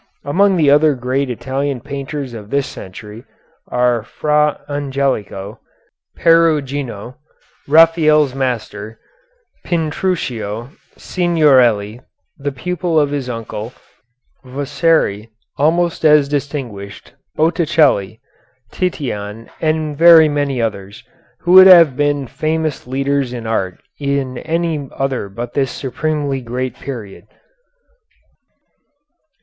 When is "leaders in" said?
22.87-23.45